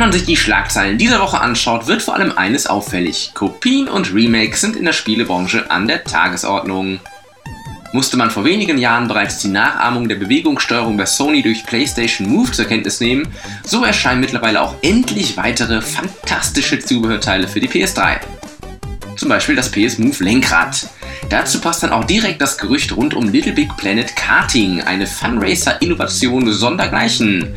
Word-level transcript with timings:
man 0.00 0.12
sich 0.12 0.24
die 0.24 0.36
Schlagzeilen 0.36 0.98
dieser 0.98 1.20
Woche 1.20 1.40
anschaut, 1.40 1.86
wird 1.86 2.02
vor 2.02 2.14
allem 2.14 2.32
eines 2.36 2.66
auffällig. 2.66 3.32
Kopien 3.34 3.86
und 3.86 4.12
Remakes 4.14 4.62
sind 4.62 4.74
in 4.74 4.86
der 4.86 4.94
Spielebranche 4.94 5.70
an 5.70 5.86
der 5.86 6.04
Tagesordnung. 6.04 7.00
Musste 7.92 8.16
man 8.16 8.30
vor 8.30 8.44
wenigen 8.44 8.78
Jahren 8.78 9.08
bereits 9.08 9.38
die 9.38 9.48
Nachahmung 9.48 10.08
der 10.08 10.16
Bewegungssteuerung 10.16 10.96
bei 10.96 11.04
Sony 11.06 11.42
durch 11.42 11.66
PlayStation 11.66 12.28
Move 12.28 12.50
zur 12.50 12.64
Kenntnis 12.64 13.00
nehmen, 13.00 13.28
so 13.62 13.84
erscheinen 13.84 14.20
mittlerweile 14.20 14.62
auch 14.62 14.74
endlich 14.80 15.36
weitere 15.36 15.82
fantastische 15.82 16.78
Zubehörteile 16.78 17.46
für 17.46 17.60
die 17.60 17.68
PS3. 17.68 18.20
Zum 19.16 19.28
Beispiel 19.28 19.54
das 19.54 19.70
PS 19.70 19.98
Move 19.98 20.24
Lenkrad. 20.24 20.88
Dazu 21.28 21.60
passt 21.60 21.82
dann 21.82 21.92
auch 21.92 22.04
direkt 22.04 22.40
das 22.40 22.56
Gerücht 22.56 22.96
rund 22.96 23.12
um 23.12 23.28
Little 23.28 23.52
Big 23.52 23.76
Planet 23.76 24.16
Karting, 24.16 24.80
eine 24.82 25.06
Funracer-Innovation 25.06 26.50
sondergleichen. 26.50 27.54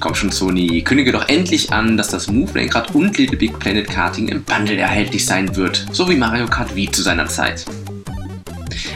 Komm 0.00 0.14
schon, 0.14 0.30
Sony, 0.30 0.80
kündige 0.82 1.10
doch 1.10 1.28
endlich 1.28 1.72
an, 1.72 1.96
dass 1.96 2.08
das 2.08 2.28
Move-Lenkrad 2.28 2.94
und 2.94 3.18
Little 3.18 3.36
Big 3.36 3.58
Planet 3.58 3.88
Karting 3.88 4.28
im 4.28 4.44
Bundle 4.44 4.76
erhältlich 4.76 5.26
sein 5.26 5.56
wird, 5.56 5.86
so 5.90 6.08
wie 6.08 6.14
Mario 6.14 6.46
Kart 6.46 6.76
Wii 6.76 6.90
zu 6.90 7.02
seiner 7.02 7.26
Zeit. 7.26 7.64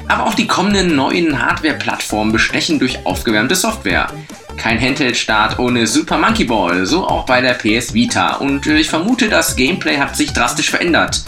Aber 0.06 0.26
auch 0.26 0.34
die 0.34 0.46
kommenden 0.46 0.94
neuen 0.94 1.44
Hardware-Plattformen 1.44 2.30
bestechen 2.30 2.78
durch 2.78 3.04
aufgewärmte 3.04 3.56
Software. 3.56 4.12
Kein 4.56 4.80
Handheld-Start 4.80 5.58
ohne 5.58 5.88
Super 5.88 6.18
Monkey 6.18 6.44
Ball, 6.44 6.86
so 6.86 7.06
auch 7.06 7.26
bei 7.26 7.40
der 7.40 7.54
PS 7.54 7.94
Vita. 7.94 8.36
Und 8.36 8.64
ich 8.66 8.88
vermute, 8.88 9.28
das 9.28 9.56
Gameplay 9.56 9.96
hat 9.96 10.16
sich 10.16 10.32
drastisch 10.32 10.70
verändert. 10.70 11.24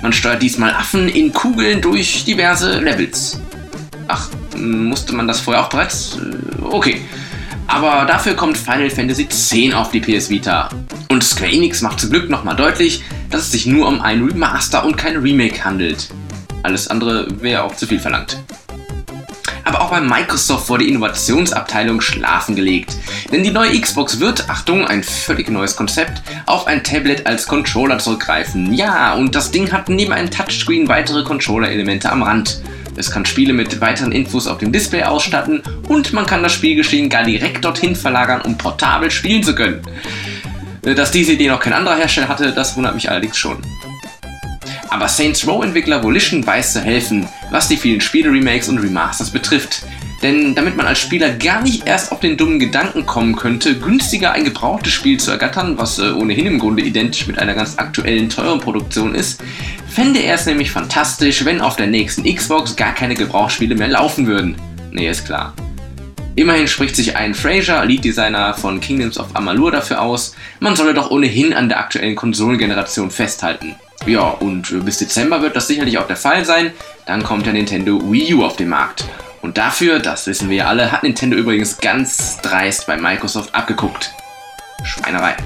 Man 0.00 0.12
steuert 0.12 0.40
diesmal 0.40 0.72
Affen 0.72 1.08
in 1.08 1.32
Kugeln 1.32 1.82
durch 1.82 2.24
diverse 2.24 2.78
Levels. 2.78 3.40
Ach, 4.06 4.30
musste 4.56 5.14
man 5.14 5.28
das 5.28 5.40
vorher 5.40 5.64
auch 5.64 5.68
bereits? 5.68 6.16
Äh, 6.16 6.62
okay. 6.62 7.02
Aber 7.68 8.06
dafür 8.06 8.34
kommt 8.34 8.56
Final 8.56 8.90
Fantasy 8.90 9.22
X 9.22 9.54
auf 9.74 9.90
die 9.90 10.00
PS 10.00 10.30
Vita. 10.30 10.70
Und 11.10 11.22
Square 11.22 11.52
Enix 11.52 11.82
macht 11.82 12.00
zum 12.00 12.10
Glück 12.10 12.28
nochmal 12.28 12.56
deutlich, 12.56 13.04
dass 13.30 13.42
es 13.42 13.52
sich 13.52 13.66
nur 13.66 13.86
um 13.86 14.00
ein 14.00 14.24
Remaster 14.24 14.84
und 14.84 14.96
kein 14.96 15.16
Remake 15.16 15.64
handelt. 15.64 16.08
Alles 16.62 16.88
andere 16.88 17.28
wäre 17.40 17.62
auch 17.62 17.76
zu 17.76 17.86
viel 17.86 18.00
verlangt. 18.00 18.42
Aber 19.64 19.82
auch 19.82 19.90
bei 19.90 20.00
Microsoft 20.00 20.70
wurde 20.70 20.84
die 20.84 20.90
Innovationsabteilung 20.90 22.00
schlafen 22.00 22.56
gelegt. 22.56 22.96
Denn 23.30 23.44
die 23.44 23.50
neue 23.50 23.78
Xbox 23.78 24.18
wird, 24.18 24.48
Achtung, 24.48 24.86
ein 24.86 25.04
völlig 25.04 25.50
neues 25.50 25.76
Konzept, 25.76 26.22
auf 26.46 26.66
ein 26.66 26.82
Tablet 26.82 27.26
als 27.26 27.46
Controller 27.46 27.98
zurückgreifen. 27.98 28.72
Ja, 28.72 29.12
und 29.12 29.34
das 29.34 29.50
Ding 29.50 29.70
hat 29.70 29.90
neben 29.90 30.14
einem 30.14 30.30
Touchscreen 30.30 30.88
weitere 30.88 31.22
Controller-Elemente 31.22 32.10
am 32.10 32.22
Rand. 32.22 32.62
Es 32.98 33.12
kann 33.12 33.24
Spiele 33.24 33.52
mit 33.52 33.80
weiteren 33.80 34.10
Infos 34.10 34.48
auf 34.48 34.58
dem 34.58 34.72
Display 34.72 35.04
ausstatten 35.04 35.62
und 35.86 36.12
man 36.12 36.26
kann 36.26 36.42
das 36.42 36.52
Spielgeschehen 36.52 37.08
gar 37.08 37.22
direkt 37.22 37.64
dorthin 37.64 37.94
verlagern, 37.94 38.40
um 38.42 38.58
portabel 38.58 39.10
spielen 39.10 39.44
zu 39.44 39.54
können. 39.54 39.82
Dass 40.82 41.12
diese 41.12 41.32
Idee 41.32 41.48
noch 41.48 41.60
kein 41.60 41.72
anderer 41.72 41.96
Hersteller 41.96 42.28
hatte, 42.28 42.52
das 42.52 42.76
wundert 42.76 42.94
mich 42.94 43.08
allerdings 43.08 43.36
schon. 43.36 43.58
Aber 44.90 45.06
Saints 45.06 45.46
Row-Entwickler 45.46 46.02
Volition 46.02 46.44
weiß 46.44 46.72
zu 46.72 46.80
helfen, 46.80 47.28
was 47.52 47.68
die 47.68 47.76
vielen 47.76 48.00
Spiele-Remakes 48.00 48.68
und 48.68 48.78
Remasters 48.78 49.30
betrifft. 49.30 49.84
Denn 50.22 50.56
damit 50.56 50.76
man 50.76 50.86
als 50.86 50.98
Spieler 50.98 51.30
gar 51.30 51.62
nicht 51.62 51.86
erst 51.86 52.10
auf 52.10 52.18
den 52.18 52.36
dummen 52.36 52.58
Gedanken 52.58 53.06
kommen 53.06 53.36
könnte, 53.36 53.78
günstiger 53.78 54.32
ein 54.32 54.44
gebrauchtes 54.44 54.92
Spiel 54.92 55.20
zu 55.20 55.30
ergattern, 55.30 55.78
was 55.78 56.00
äh, 56.00 56.10
ohnehin 56.10 56.46
im 56.46 56.58
Grunde 56.58 56.82
identisch 56.82 57.28
mit 57.28 57.38
einer 57.38 57.54
ganz 57.54 57.78
aktuellen 57.78 58.28
teuren 58.28 58.58
Produktion 58.58 59.14
ist, 59.14 59.40
fände 59.88 60.20
er 60.20 60.34
es 60.34 60.46
nämlich 60.46 60.70
fantastisch, 60.70 61.44
wenn 61.44 61.60
auf 61.60 61.76
der 61.76 61.86
nächsten 61.86 62.24
Xbox 62.24 62.76
gar 62.76 62.94
keine 62.94 63.14
Gebrauchsspiele 63.14 63.74
mehr 63.74 63.88
laufen 63.88 64.26
würden. 64.26 64.56
Nee, 64.90 65.08
ist 65.08 65.26
klar. 65.26 65.54
Immerhin 66.36 66.68
spricht 66.68 66.94
sich 66.94 67.16
ein 67.16 67.34
Fraser, 67.34 67.84
Lead-Designer 67.84 68.54
von 68.54 68.80
Kingdoms 68.80 69.18
of 69.18 69.34
Amalur, 69.34 69.72
dafür 69.72 70.00
aus, 70.00 70.36
man 70.60 70.76
solle 70.76 70.94
doch 70.94 71.10
ohnehin 71.10 71.52
an 71.52 71.68
der 71.68 71.80
aktuellen 71.80 72.14
Konsolengeneration 72.14 73.10
festhalten. 73.10 73.74
Ja, 74.06 74.28
und 74.28 74.84
bis 74.84 74.98
Dezember 74.98 75.42
wird 75.42 75.56
das 75.56 75.66
sicherlich 75.66 75.98
auch 75.98 76.06
der 76.06 76.16
Fall 76.16 76.44
sein. 76.44 76.70
Dann 77.06 77.24
kommt 77.24 77.46
der 77.46 77.54
Nintendo 77.54 78.00
Wii 78.10 78.34
U 78.34 78.44
auf 78.44 78.56
den 78.56 78.68
Markt. 78.68 79.04
Und 79.42 79.58
dafür, 79.58 79.98
das 79.98 80.26
wissen 80.26 80.48
wir 80.48 80.58
ja 80.58 80.66
alle, 80.66 80.92
hat 80.92 81.02
Nintendo 81.02 81.36
übrigens 81.36 81.78
ganz 81.78 82.40
dreist 82.40 82.86
bei 82.86 82.96
Microsoft 82.96 83.54
abgeguckt. 83.54 84.12
Schweinerei. 84.84 85.36